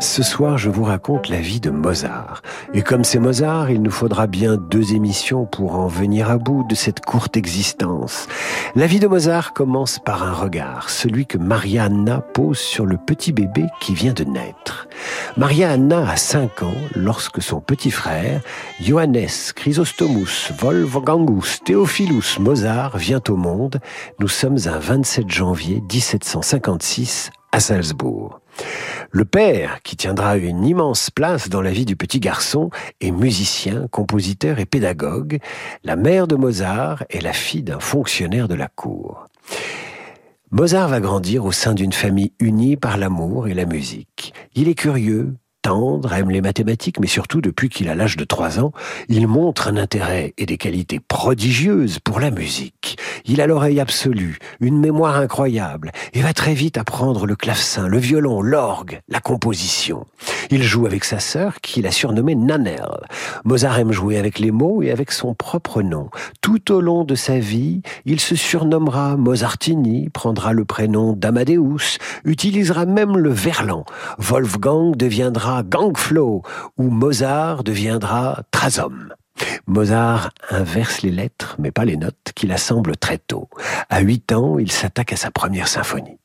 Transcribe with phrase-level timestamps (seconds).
[0.00, 2.40] Ce soir, je vous raconte la vie de Mozart.
[2.72, 6.64] Et comme c'est Mozart, il nous faudra bien deux émissions pour en venir à bout
[6.66, 8.26] de cette courte existence.
[8.74, 12.96] La vie de Mozart commence par un regard, celui que Maria Anna pose sur le
[12.96, 14.88] petit bébé qui vient de naître.
[15.36, 18.40] Maria Anna a 5 ans lorsque son petit frère,
[18.80, 23.80] Johannes Chrysostomus Wolfgangus Theophilus Mozart, vient au monde.
[24.18, 28.40] Nous sommes un 27 janvier 1756 à Salzbourg.
[29.10, 32.70] Le père, qui tiendra une immense place dans la vie du petit garçon,
[33.00, 35.40] est musicien, compositeur et pédagogue.
[35.82, 39.26] La mère de Mozart est la fille d'un fonctionnaire de la cour.
[40.52, 44.34] Mozart va grandir au sein d'une famille unie par l'amour et la musique.
[44.54, 48.60] Il est curieux, tendre, aime les mathématiques, mais surtout depuis qu'il a l'âge de trois
[48.60, 48.72] ans,
[49.08, 52.98] il montre un intérêt et des qualités prodigieuses pour la musique.
[53.26, 57.98] Il a l'oreille absolue, une mémoire incroyable, et va très vite apprendre le clavecin, le
[57.98, 60.06] violon, l'orgue, la composition.
[60.50, 62.80] Il joue avec sa sœur, qu'il a surnommée Nanel.
[63.44, 66.10] Mozart aime jouer avec les mots et avec son propre nom.
[66.40, 72.86] Tout au long de sa vie, il se surnommera Mozartini, prendra le prénom d'Amadeus, utilisera
[72.86, 73.84] même le verlan.
[74.18, 76.42] Wolfgang deviendra Gangflow,
[76.78, 79.14] où Mozart deviendra Trazom.
[79.66, 83.48] Mozart inverse les lettres, mais pas les notes, qu'il assemble très tôt.
[83.88, 86.18] À 8 ans, il s'attaque à sa première symphonie.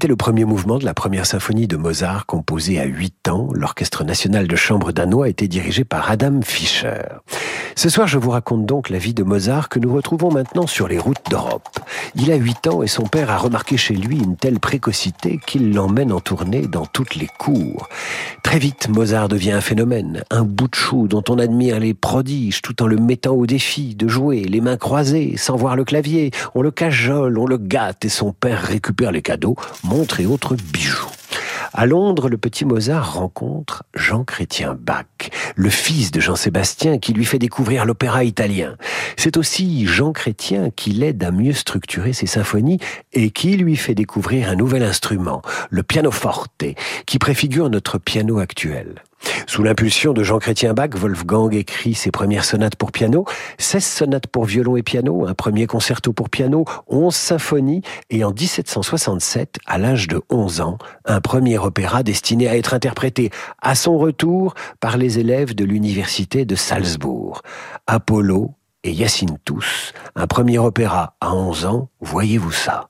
[0.00, 3.50] C'était le premier mouvement de la première symphonie de Mozart composée à 8 ans.
[3.52, 7.02] L'Orchestre national de chambre danois était dirigé par Adam Fischer.
[7.80, 10.86] Ce soir, je vous raconte donc la vie de Mozart que nous retrouvons maintenant sur
[10.86, 11.78] les routes d'Europe.
[12.14, 15.72] Il a 8 ans et son père a remarqué chez lui une telle précocité qu'il
[15.72, 17.88] l'emmène en tournée dans toutes les cours.
[18.42, 22.60] Très vite, Mozart devient un phénomène, un bout de chou dont on admire les prodiges
[22.60, 26.32] tout en le mettant au défi de jouer les mains croisées sans voir le clavier.
[26.54, 30.54] On le cajole, on le gâte et son père récupère les cadeaux, montres et autres
[30.54, 31.08] bijoux.
[31.72, 35.04] À Londres, le petit Mozart rencontre Jean Chrétien Bach,
[35.54, 38.76] le fils de Jean-Sébastien qui lui fait découvrir l'opéra italien.
[39.16, 42.80] C'est aussi Jean Chrétien qui l'aide à mieux structurer ses symphonies
[43.12, 46.64] et qui lui fait découvrir un nouvel instrument, le pianoforte,
[47.06, 49.02] qui préfigure notre piano actuel.
[49.46, 53.24] Sous l'impulsion de Jean-Chrétien Bach, Wolfgang écrit ses premières sonates pour piano,
[53.58, 58.30] 16 sonates pour violon et piano, un premier concerto pour piano, 11 symphonies et en
[58.30, 63.98] 1767, à l'âge de 11 ans, un premier opéra destiné à être interprété à son
[63.98, 67.42] retour par les élèves de l'université de Salzbourg.
[67.86, 68.94] Apollo et
[69.44, 72.88] Tous, un premier opéra à 11 ans, voyez-vous ça?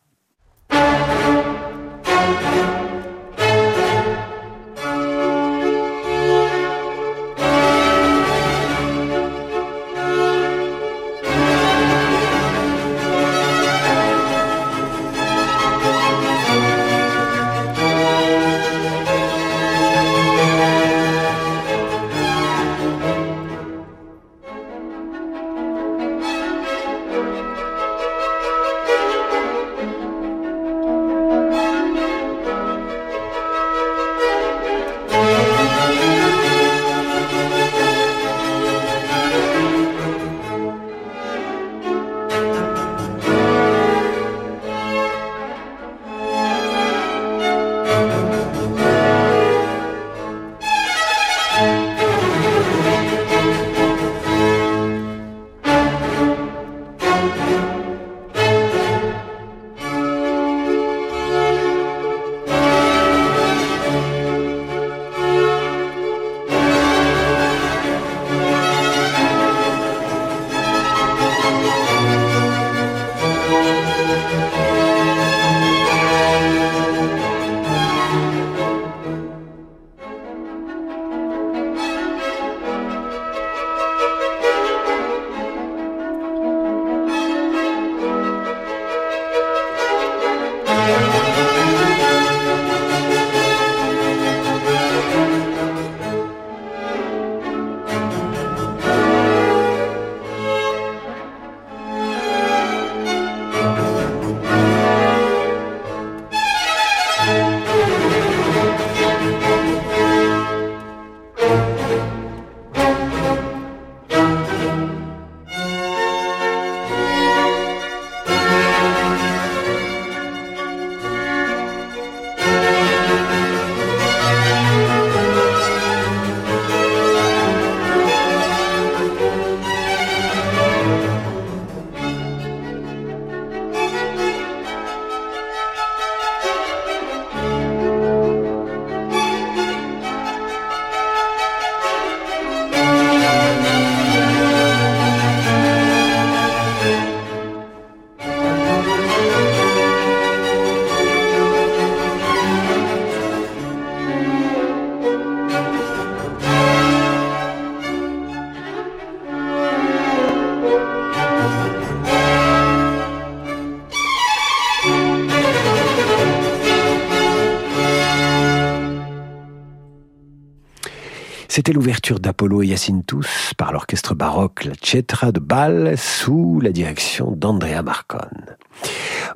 [171.61, 172.75] C'était l'ouverture d'Apollo et
[173.07, 178.57] tous par l'orchestre baroque La Cetra de Bâle sous la direction d'Andrea Marcone.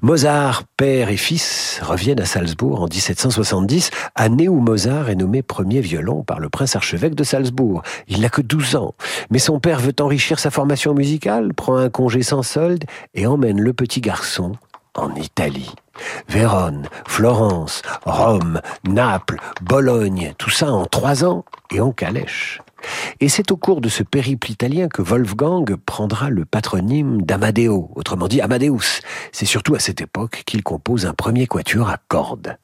[0.00, 5.82] Mozart, père et fils, reviennent à Salzbourg en 1770, année où Mozart est nommé premier
[5.82, 7.82] violon par le prince archevêque de Salzbourg.
[8.08, 8.94] Il n'a que 12 ans,
[9.30, 13.60] mais son père veut enrichir sa formation musicale, prend un congé sans solde et emmène
[13.60, 14.52] le petit garçon
[14.94, 15.70] en Italie.
[16.28, 22.60] Vérone, Florence, Rome, Naples, Bologne, tout ça en trois ans et en calèche.
[23.20, 28.28] Et c'est au cours de ce périple italien que Wolfgang prendra le patronyme d'Amadeo, autrement
[28.28, 29.00] dit Amadeus.
[29.32, 32.58] C'est surtout à cette époque qu'il compose un premier quatuor à cordes.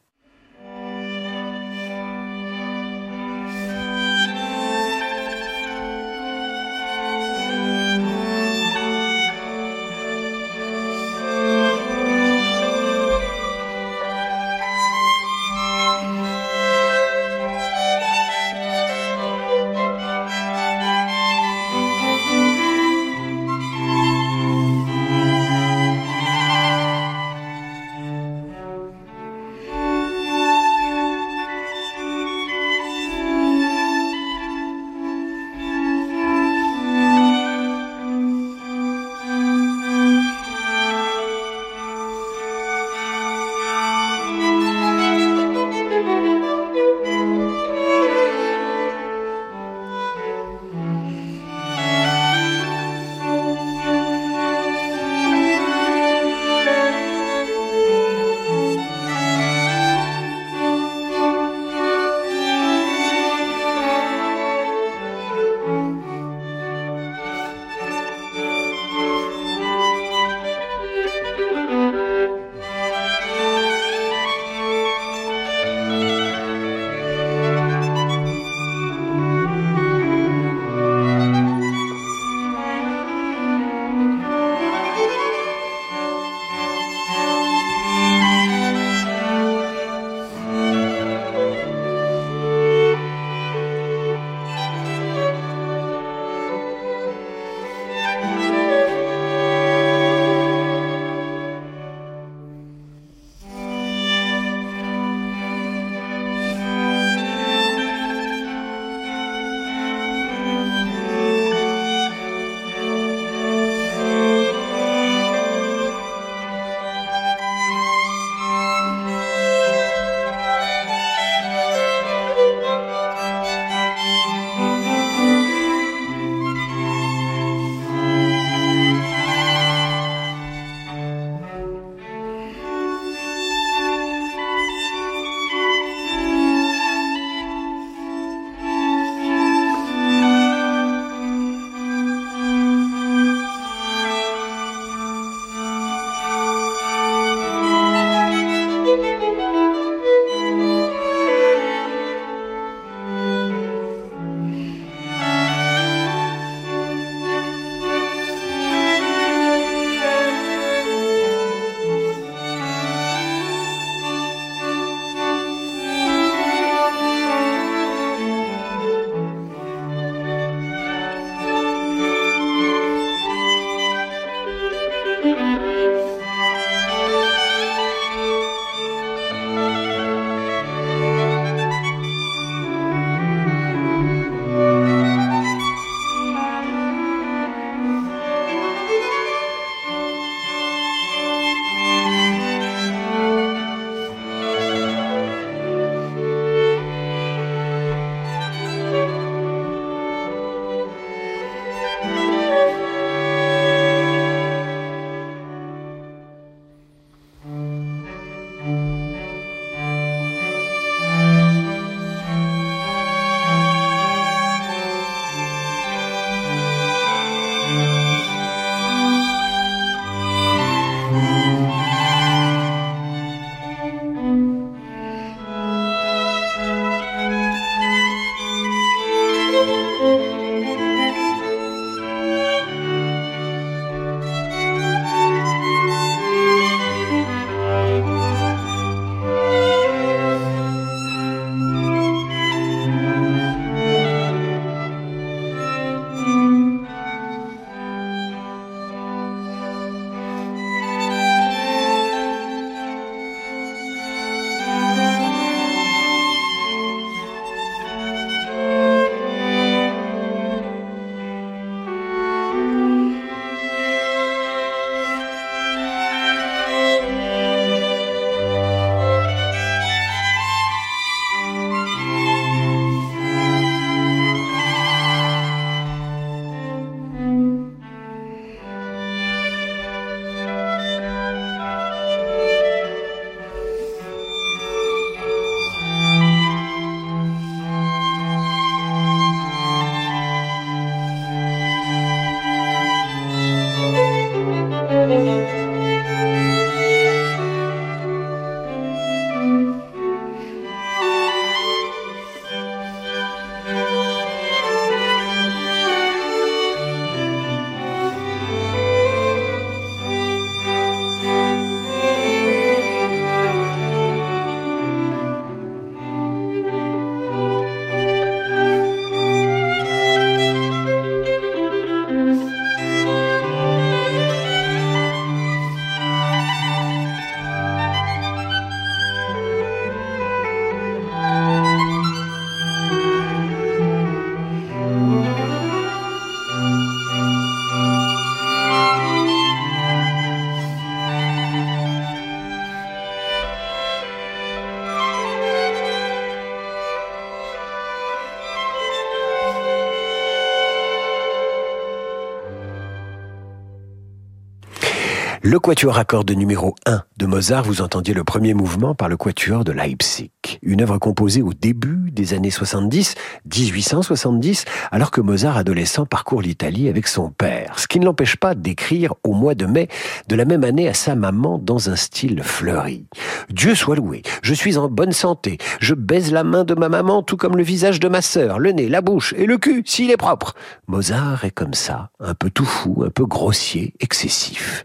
[355.50, 359.17] Le quatuor à cordes numéro 1 de Mozart, vous entendiez le premier mouvement par le
[359.17, 360.30] quatuor de Leipzig.
[360.63, 363.17] Une œuvre composée au début des années 70,
[363.52, 367.80] 1870, alors que Mozart, adolescent, parcourt l'Italie avec son père.
[367.80, 369.89] Ce qui ne l'empêche pas d'écrire au mois de mai
[370.28, 373.06] de la même année à sa maman dans un style fleuri.
[373.50, 377.25] Dieu soit loué, je suis en bonne santé, je baise la main de ma maman
[377.25, 380.13] tout comme le visage de ma sœur, le nez, la bouche et le cul s'il
[380.13, 380.54] est propre.
[380.86, 384.84] Mozart est comme ça, un peu tout fou, un peu grossier, excessif.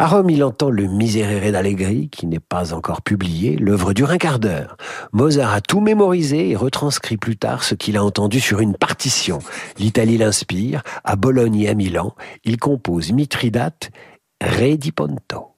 [0.00, 3.56] À Rome, il entend le Miserere d'Allegri, qui n'est pas encore publié.
[3.56, 4.76] L'œuvre dure un quart d'heure.
[5.12, 9.40] Mozart a tout mémorisé et retranscrit plus tard ce qu'il a entendu sur une partition.
[9.76, 10.84] L'Italie l'inspire.
[11.02, 13.90] À Bologne et à Milan, il compose Mithridate,
[14.40, 15.57] Re di Ponto.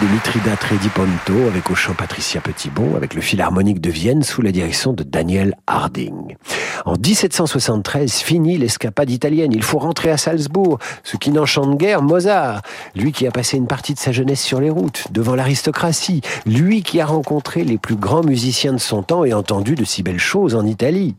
[0.00, 4.52] De Mithridate Rediponto avec au chant Patricia Petitbon, avec le Philharmonique de Vienne sous la
[4.52, 6.36] direction de Daniel Harding.
[6.84, 9.52] En 1773, fini l'escapade italienne.
[9.52, 12.62] Il faut rentrer à Salzbourg, ce qui n'enchante guère Mozart.
[12.94, 16.20] Lui qui a passé une partie de sa jeunesse sur les routes, devant l'aristocratie.
[16.44, 20.02] Lui qui a rencontré les plus grands musiciens de son temps et entendu de si
[20.02, 21.16] belles choses en Italie.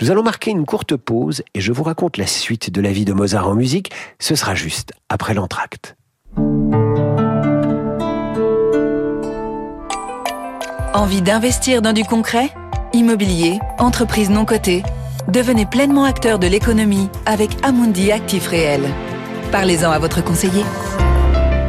[0.00, 3.04] Nous allons marquer une courte pause et je vous raconte la suite de la vie
[3.04, 3.90] de Mozart en musique.
[4.18, 5.96] Ce sera juste après l'entracte.
[10.92, 12.50] Envie d'investir dans du concret?
[12.92, 14.82] Immobilier, entreprise non cotée
[15.28, 18.82] Devenez pleinement acteur de l'économie avec Amundi Actif Réel.
[19.52, 20.64] Parlez-en à votre conseiller.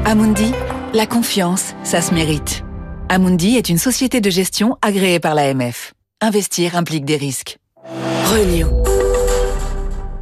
[0.06, 0.52] Amundi,
[0.96, 2.64] la confiance, ça se mérite.
[3.10, 5.94] Amundi est une société de gestion agréée par l'AMF.
[6.20, 7.60] Investir implique des risques.
[8.26, 8.66] Renew.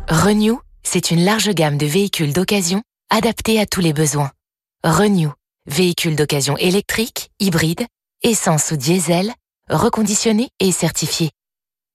[0.10, 4.32] Renew, c'est une large gamme de véhicules d'occasion adaptés à tous les besoins.
[4.84, 5.32] Renew,
[5.68, 7.86] véhicules d'occasion électriques, hybrides,
[8.24, 9.34] essence ou diesel,
[9.70, 11.32] reconditionné et certifié.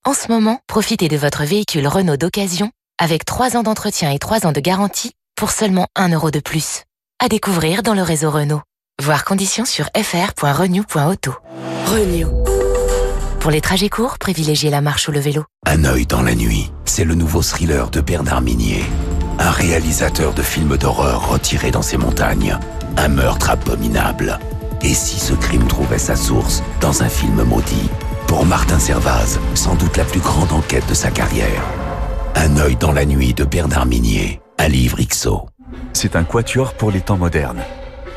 [0.05, 4.47] En ce moment, profitez de votre véhicule Renault d'occasion avec 3 ans d'entretien et 3
[4.47, 6.83] ans de garantie pour seulement 1 euro de plus.
[7.23, 8.63] À découvrir dans le réseau Renault.
[9.03, 11.35] Voir conditions sur fr.renew.auto.
[11.87, 12.29] Renew.
[13.41, 15.45] Pour les trajets courts, privilégiez la marche ou le vélo.
[15.67, 18.85] Un œil dans la nuit, c'est le nouveau thriller de Bernard Minier.
[19.39, 22.59] Un réalisateur de films d'horreur retiré dans ces montagnes.
[22.97, 24.39] Un meurtre abominable
[24.85, 27.89] et si ce crime trouvait sa source dans un film maudit?
[28.27, 31.63] Pour Martin Servaz, sans doute la plus grande enquête de sa carrière.
[32.35, 35.47] Un œil dans la nuit de Bernard Minier, un livre XO.
[35.93, 37.63] C'est un quatuor pour les temps modernes.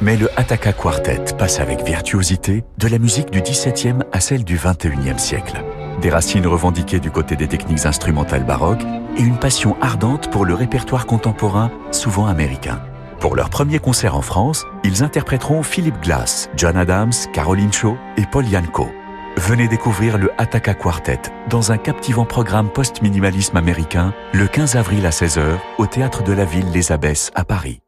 [0.01, 4.59] Mais le Attaka Quartet passe avec virtuosité de la musique du XVIIe à celle du
[4.59, 5.63] XXIe siècle.
[6.01, 8.83] Des racines revendiquées du côté des techniques instrumentales baroques
[9.17, 12.79] et une passion ardente pour le répertoire contemporain, souvent américain.
[13.19, 18.25] Pour leur premier concert en France, ils interpréteront Philip Glass, John Adams, Caroline Shaw et
[18.31, 18.87] Paul Yanko.
[19.37, 25.11] Venez découvrir le Attaka Quartet dans un captivant programme post-minimalisme américain le 15 avril à
[25.11, 27.81] 16h au théâtre de la ville Les Abbesses à Paris.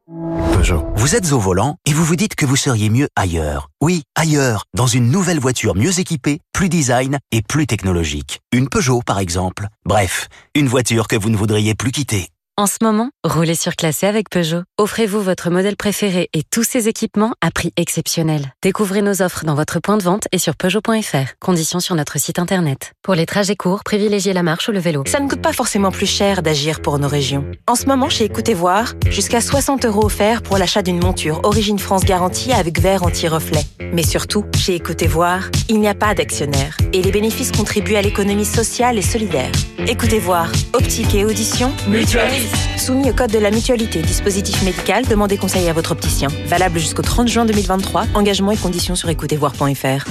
[0.53, 0.85] Peugeot.
[0.95, 3.69] Vous êtes au volant et vous vous dites que vous seriez mieux ailleurs.
[3.81, 8.41] Oui, ailleurs, dans une nouvelle voiture mieux équipée, plus design et plus technologique.
[8.51, 9.67] Une Peugeot par exemple.
[9.85, 12.27] Bref, une voiture que vous ne voudriez plus quitter.
[12.59, 14.63] En ce moment, roulez sur classé avec Peugeot.
[14.77, 18.53] Offrez-vous votre modèle préféré et tous ses équipements à prix exceptionnel.
[18.61, 21.37] Découvrez nos offres dans votre point de vente et sur Peugeot.fr.
[21.39, 22.91] Conditions sur notre site internet.
[23.01, 25.05] Pour les trajets courts, privilégiez la marche ou le vélo.
[25.07, 27.45] Ça ne coûte pas forcément plus cher d'agir pour nos régions.
[27.65, 31.79] En ce moment, chez Écoutez Voir, jusqu'à 60 euros offerts pour l'achat d'une monture Origine
[31.79, 33.63] France garantie avec verre anti-reflet.
[33.93, 38.01] Mais surtout, chez Écoutez Voir, il n'y a pas d'actionnaire et les bénéfices contribuent à
[38.01, 39.51] l'économie sociale et solidaire.
[39.87, 42.48] Écoutez Voir, optique et audition, mutualise.
[42.77, 46.29] Soumis au code de la mutualité, dispositif médical, demandez conseil à votre opticien.
[46.47, 48.05] Valable jusqu'au 30 juin 2023.
[48.15, 50.05] Engagement et conditions sur écoutezvoir.fr.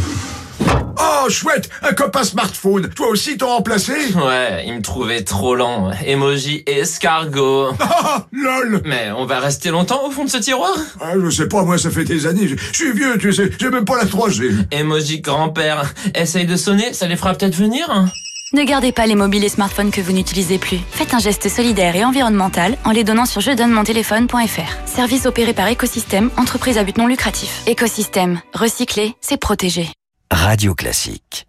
[1.01, 5.91] Oh, chouette Un copain smartphone Toi aussi t'as remplacé Ouais, il me trouvait trop lent.
[6.07, 7.69] Emoji escargot.
[7.81, 10.75] Ah, lol Mais on va rester longtemps au fond de ce tiroir?
[11.01, 12.49] Ah, Je sais pas, moi ça fait des années.
[12.49, 14.53] Je, je suis vieux, tu sais, j'ai même pas la 3G.
[14.73, 15.95] Emoji grand-père.
[16.15, 18.09] Essaye de sonner, ça les fera peut-être venir hein?
[18.55, 20.79] Ne gardez pas les mobiles et smartphones que vous n'utilisez plus.
[20.91, 24.87] Faites un geste solidaire et environnemental en les donnant sur je donne mon téléphone.fr.
[24.87, 27.63] Service opéré par Écosystème, entreprise à but non lucratif.
[27.67, 29.91] Écosystème, recycler, c'est protéger.
[30.33, 31.47] Radio Classique.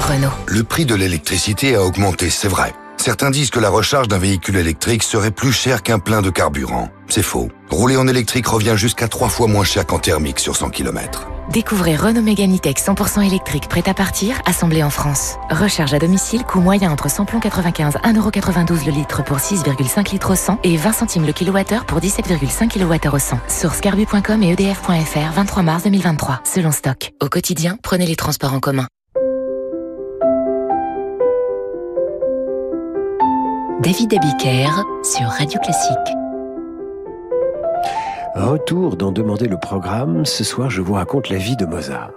[0.00, 0.32] Renault.
[0.46, 2.72] Le prix de l'électricité a augmenté, c'est vrai.
[2.96, 6.88] Certains disent que la recharge d'un véhicule électrique serait plus cher qu'un plein de carburant.
[7.08, 7.50] C'est faux.
[7.68, 11.28] Rouler en électrique revient jusqu'à trois fois moins cher qu'en thermique sur 100 km.
[11.48, 15.36] Découvrez Renault Mégane E-Tech 100% électrique prêt à partir, assemblé en France.
[15.48, 20.32] Recharge à domicile, coût moyen entre 100 plomb 95, 1,92€ le litre pour 6,5 litres
[20.32, 23.40] au 100 et 20 centimes le kilowattheure pour 17,5 kWh au 100.
[23.48, 27.12] Source carbu.com et edf.fr, 23 mars 2023, selon stock.
[27.22, 28.86] Au quotidien, prenez les transports en commun.
[33.80, 36.27] David Abiker sur Radio Classique.
[38.34, 40.24] Retour d'en demander le programme.
[40.24, 42.10] Ce soir, je vous raconte la vie de Mozart.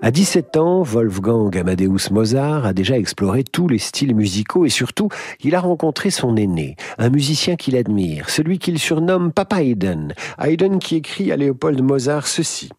[0.00, 5.08] À 17 ans, Wolfgang Amadeus Mozart a déjà exploré tous les styles musicaux et surtout,
[5.40, 10.14] il a rencontré son aîné, un musicien qu'il admire, celui qu'il surnomme Papa Haydn.
[10.38, 12.70] Haydn qui écrit à Léopold Mozart ceci.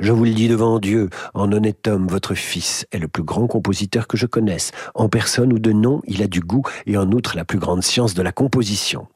[0.00, 3.46] Je vous le dis devant Dieu, en honnête homme, votre fils est le plus grand
[3.46, 4.72] compositeur que je connaisse.
[4.96, 7.82] En personne ou de nom, il a du goût et en outre la plus grande
[7.82, 9.06] science de la composition.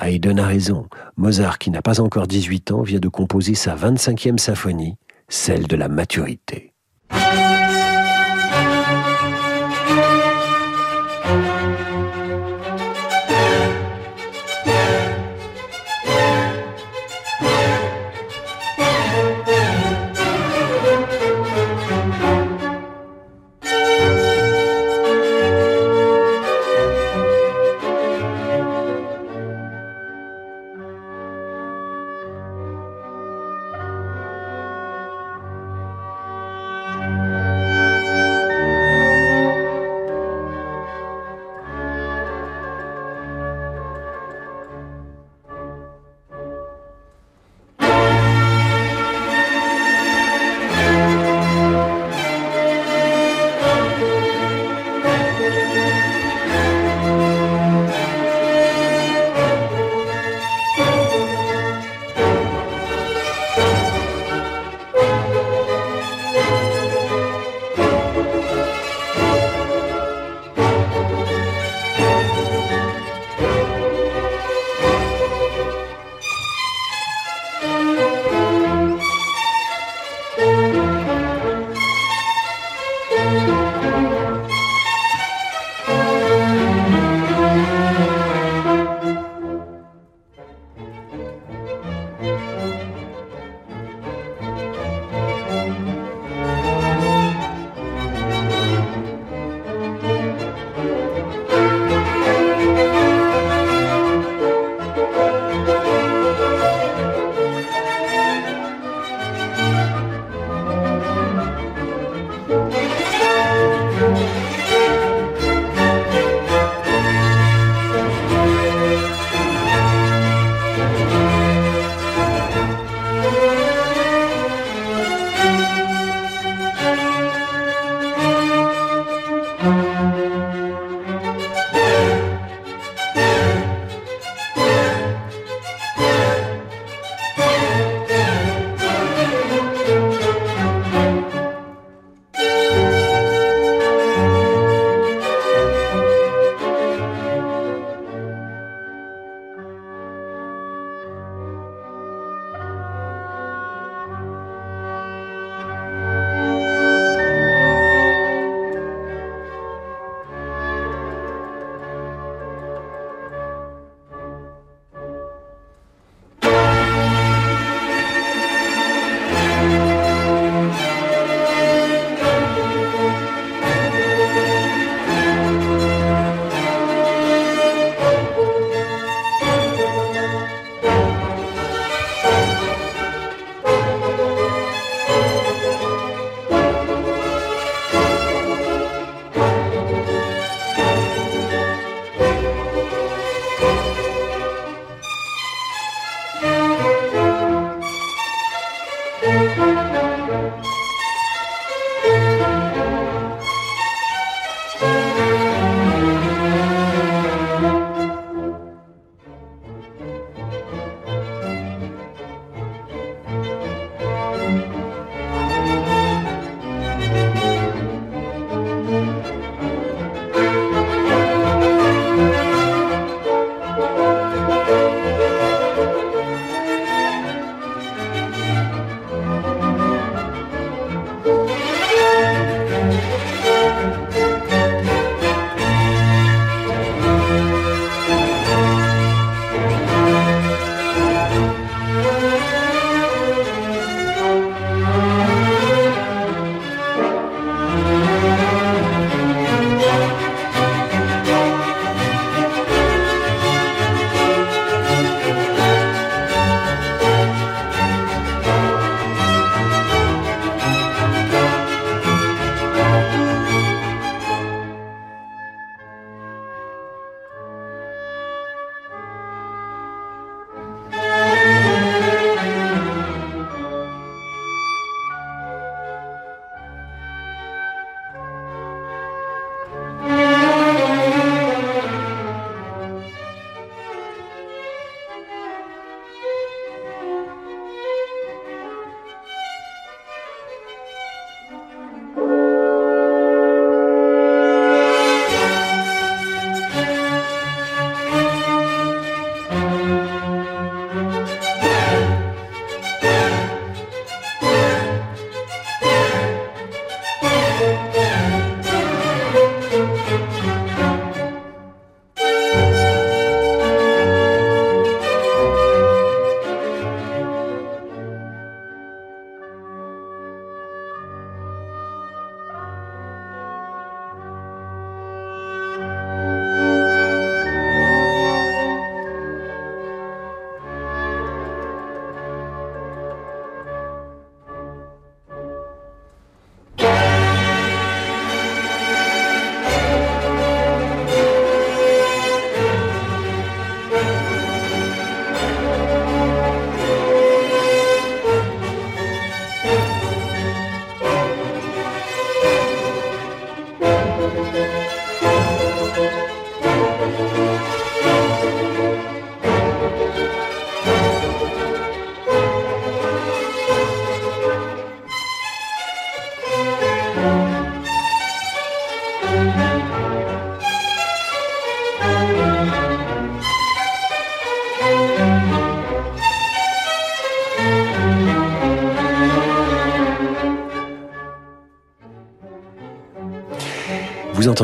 [0.00, 0.88] Haydn a raison.
[1.16, 4.96] Mozart, qui n'a pas encore 18 ans, vient de composer sa 25e symphonie,
[5.28, 6.72] celle de la maturité.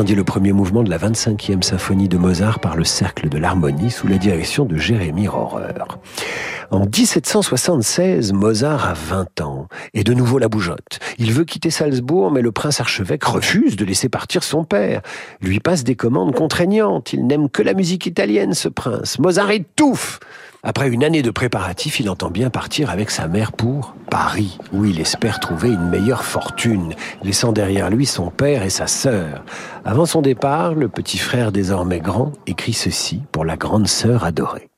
[0.09, 4.07] Le premier mouvement de la 25e symphonie de Mozart par le Cercle de l'Harmonie sous
[4.07, 5.85] la direction de Jérémy Rohrer.
[6.71, 9.50] En 1776, Mozart a 20 ans
[9.93, 10.99] et de nouveau la bougeotte.
[11.17, 15.01] Il veut quitter Salzbourg, mais le prince archevêque refuse de laisser partir son père.
[15.41, 17.13] Lui passe des commandes contraignantes.
[17.13, 19.19] Il n'aime que la musique italienne, ce prince.
[19.19, 20.19] Mozart étouffe.
[20.63, 24.85] Après une année de préparatifs, il entend bien partir avec sa mère pour Paris, où
[24.85, 29.43] il espère trouver une meilleure fortune, laissant derrière lui son père et sa sœur.
[29.85, 34.70] Avant son départ, le petit frère désormais grand écrit ceci pour la grande sœur adorée.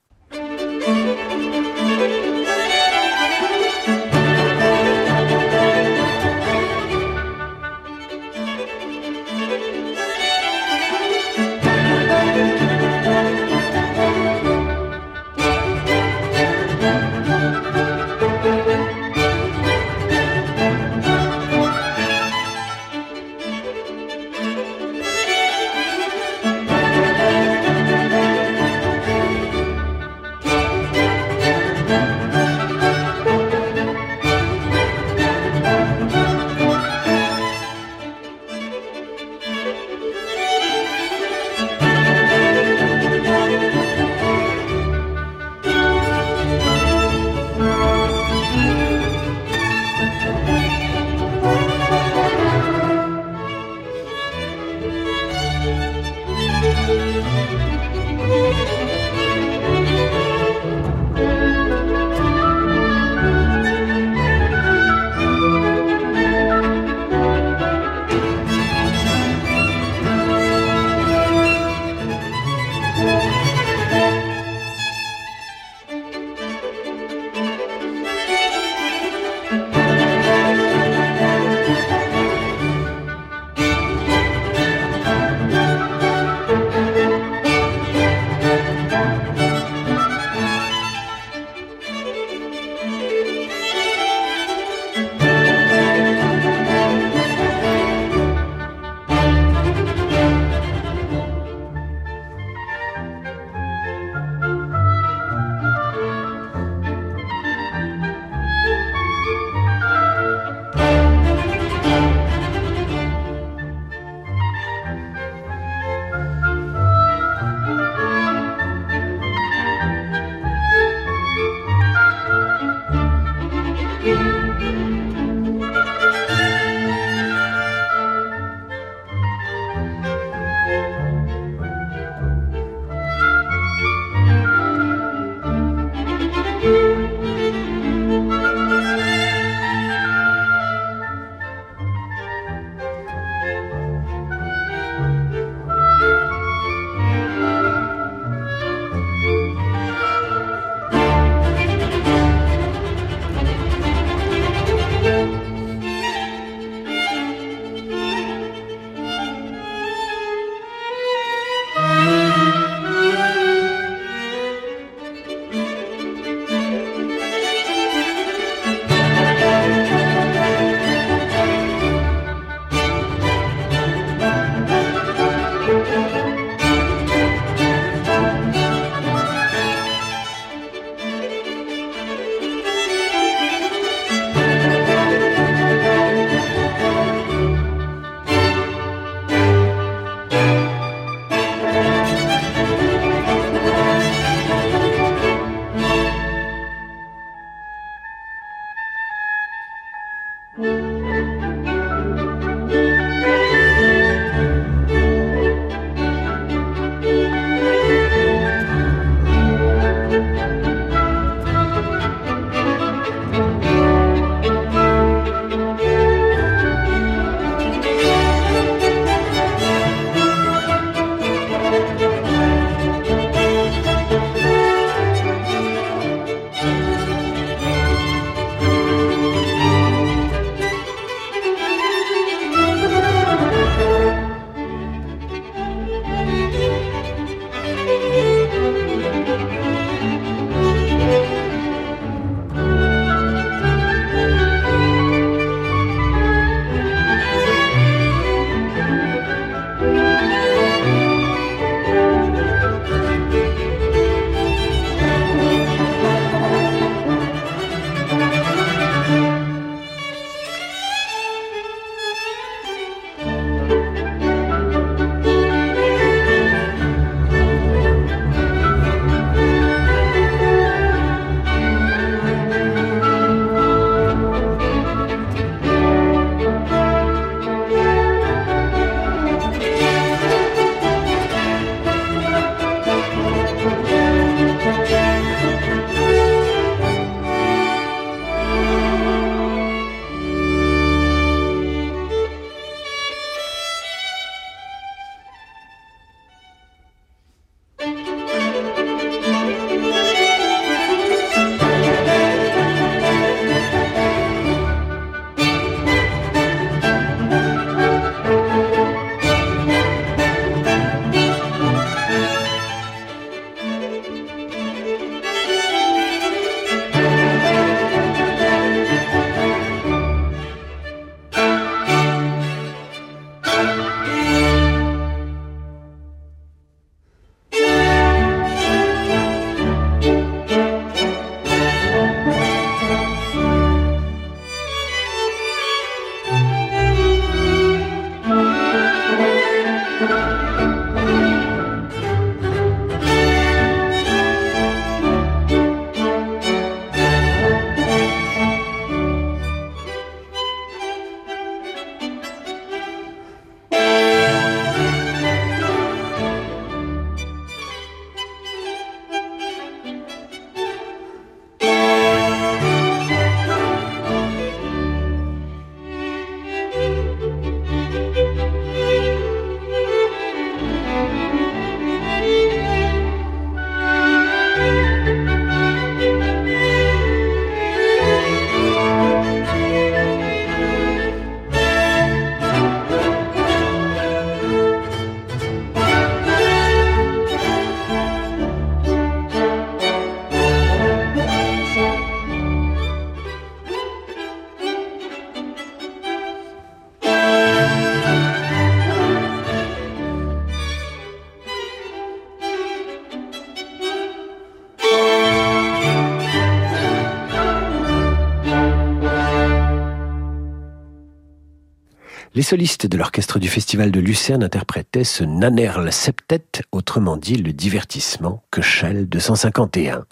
[412.53, 418.43] Solistes de l'orchestre du Festival de Lucerne interprétaient ce Nannerl Septet, autrement dit le divertissement
[418.51, 420.05] Köchel 251.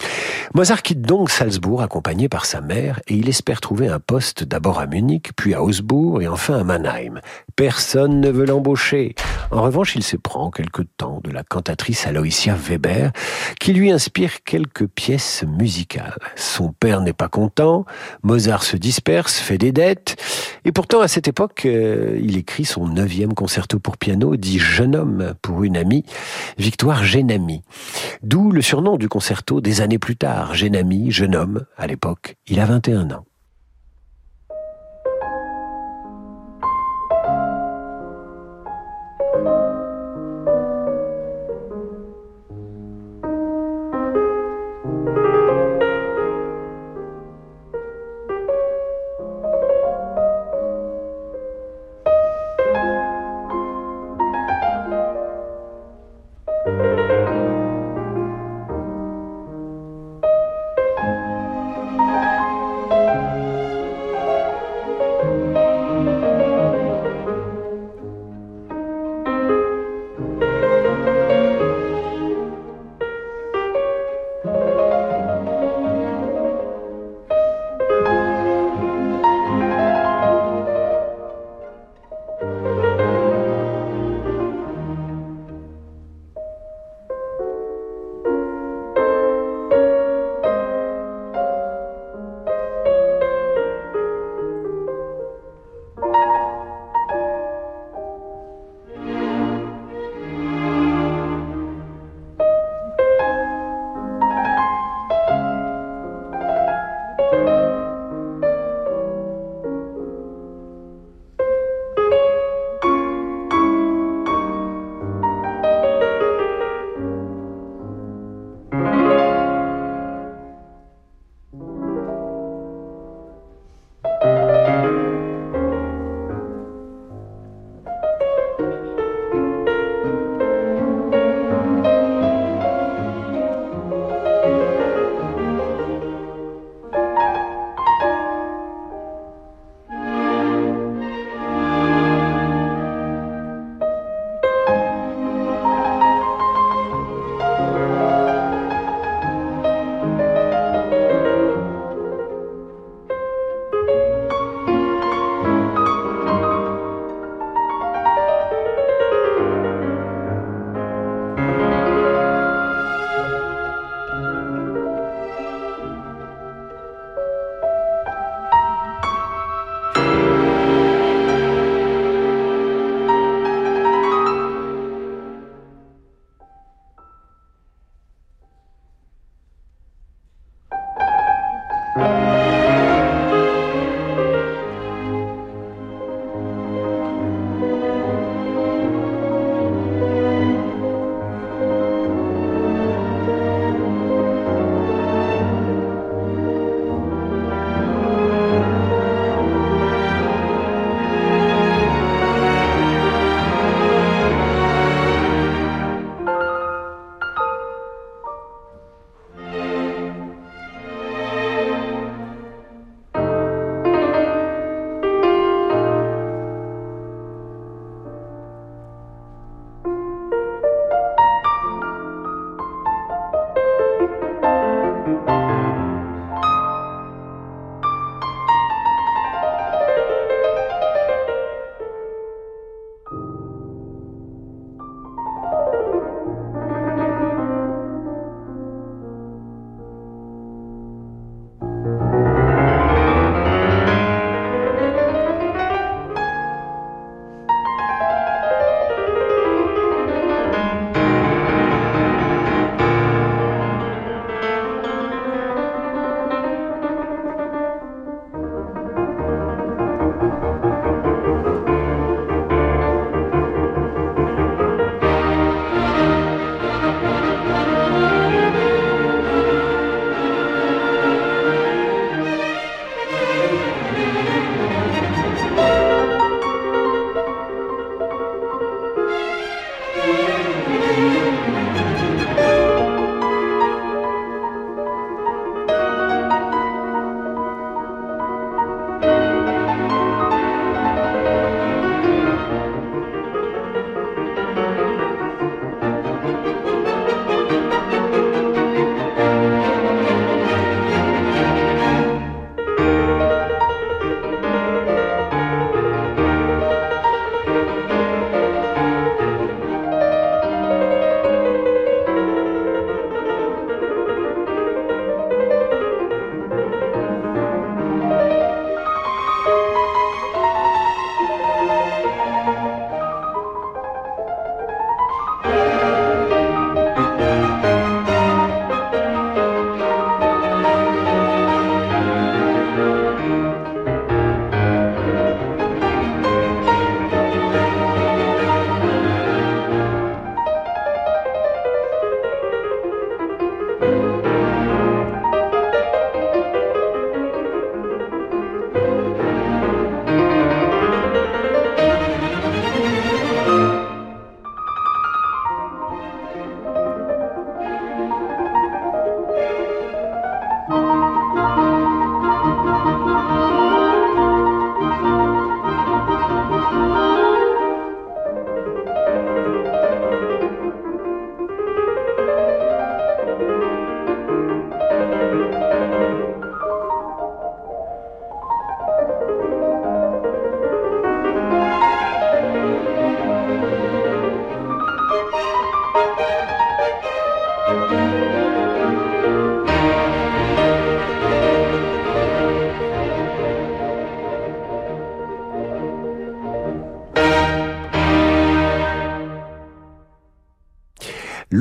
[0.54, 4.80] Mozart quitte donc Salzbourg accompagné par sa mère et il espère trouver un poste d'abord
[4.80, 7.22] à Munich, puis à Augsbourg et enfin à Mannheim.
[7.56, 9.16] Personne ne veut l'embaucher.
[9.52, 13.12] En revanche, il se prend quelque temps de la cantatrice Aloysia Weber
[13.60, 16.18] qui lui inspire quelques pièces musicales.
[16.36, 17.86] Son père n'est pas content,
[18.24, 20.16] Mozart se disperse, fait des dettes
[20.66, 24.96] et pourtant à cette époque, euh, il écrit son neuvième concerto pour piano dit Jeune
[24.96, 26.06] homme pour une amie,
[26.58, 27.64] Victoire Génami.
[28.24, 30.31] D'où le surnom du concerto des années plus tard.
[30.54, 33.26] Génami, jeune homme, à l'époque, il a 21 ans.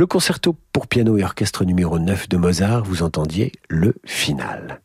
[0.00, 4.80] Le concerto pour piano et orchestre numéro 9 de Mozart, vous entendiez le final.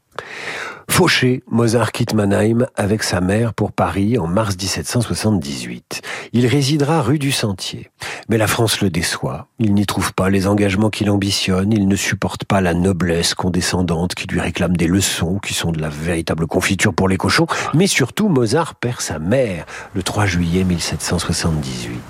[0.90, 6.02] Fauché, Mozart quitte Mannheim avec sa mère pour Paris en mars 1778.
[6.34, 7.92] Il résidera rue du Sentier.
[8.28, 9.48] Mais la France le déçoit.
[9.58, 11.72] Il n'y trouve pas les engagements qu'il ambitionne.
[11.72, 15.80] Il ne supporte pas la noblesse condescendante qui lui réclame des leçons qui sont de
[15.80, 17.48] la véritable confiture pour les cochons.
[17.74, 22.02] Mais surtout, Mozart perd sa mère le 3 juillet 1778.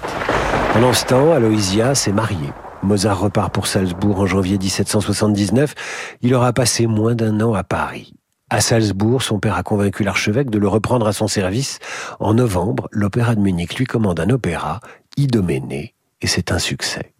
[0.74, 2.50] Pendant ce temps, Aloysia s'est mariée.
[2.86, 5.74] Mozart repart pour Salzbourg en janvier 1779.
[6.22, 8.14] Il aura passé moins d'un an à Paris.
[8.50, 11.80] À Salzbourg, son père a convaincu l'archevêque de le reprendre à son service.
[12.20, 14.82] En novembre, l'Opéra de Munich lui commande un opéra,
[15.18, 17.15] Idoménée, et c'est un succès.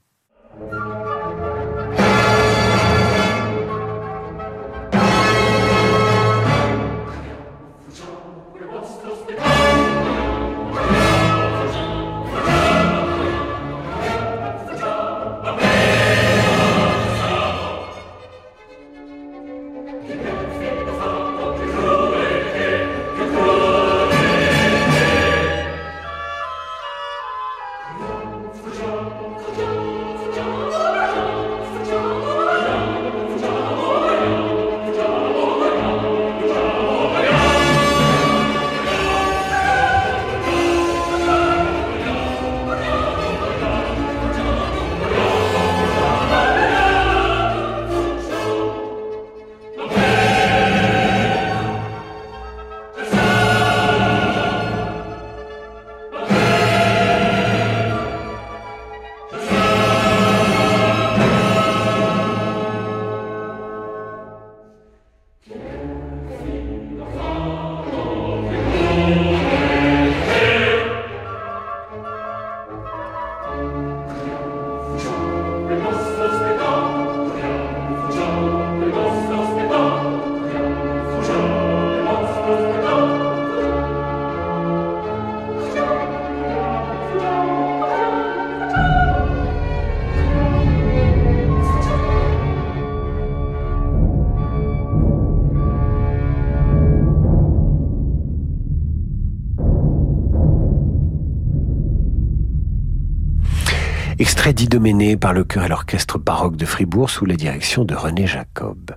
[104.46, 108.28] Extrait d'Idoménée par le chœur et l'orchestre baroque de Fribourg sous la direction de René
[108.28, 108.92] Jacob.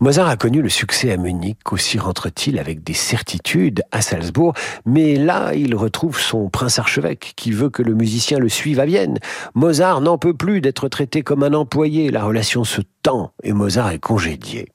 [0.00, 4.52] Mozart a connu le succès à Munich, aussi rentre-t-il avec des certitudes à Salzbourg,
[4.84, 8.84] mais là il retrouve son prince archevêque qui veut que le musicien le suive à
[8.84, 9.18] Vienne.
[9.54, 13.92] Mozart n'en peut plus d'être traité comme un employé, la relation se tend et Mozart
[13.92, 14.68] est congédié.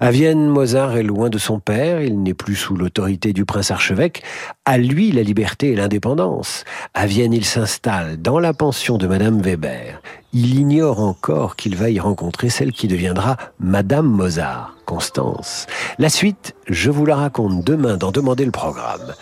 [0.00, 3.72] À Vienne, Mozart est loin de son père, il n'est plus sous l'autorité du prince
[3.72, 4.22] archevêque.
[4.64, 6.64] À lui la liberté et l'indépendance.
[6.94, 10.00] À Vienne, il s'installe dans la pension de Madame Weber.
[10.32, 15.66] Il ignore encore qu'il va y rencontrer celle qui deviendra Madame Mozart, Constance.
[15.98, 19.14] La suite, je vous la raconte demain dans Demander le programme.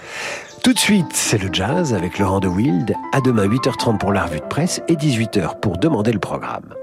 [0.63, 2.95] Tout de suite, c'est le jazz avec Laurent de Wild.
[3.13, 6.75] À demain 8h30 pour la revue de presse et 18h pour Demander le programme.